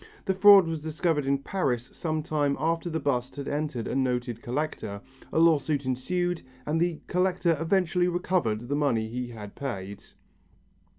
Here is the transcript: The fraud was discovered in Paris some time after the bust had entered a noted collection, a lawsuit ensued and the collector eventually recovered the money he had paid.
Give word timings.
The 0.25 0.33
fraud 0.33 0.65
was 0.65 0.81
discovered 0.81 1.27
in 1.27 1.37
Paris 1.37 1.91
some 1.93 2.23
time 2.23 2.57
after 2.59 2.89
the 2.89 2.99
bust 2.99 3.35
had 3.35 3.47
entered 3.47 3.87
a 3.87 3.93
noted 3.93 4.41
collection, 4.41 4.99
a 5.31 5.37
lawsuit 5.37 5.85
ensued 5.85 6.41
and 6.65 6.81
the 6.81 7.01
collector 7.05 7.55
eventually 7.59 8.07
recovered 8.07 8.61
the 8.61 8.75
money 8.75 9.07
he 9.09 9.27
had 9.27 9.53
paid. 9.53 10.01